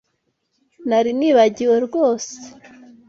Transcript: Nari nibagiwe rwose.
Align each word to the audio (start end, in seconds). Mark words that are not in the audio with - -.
Nari 0.87 1.11
nibagiwe 1.19 1.75
rwose. 1.85 2.33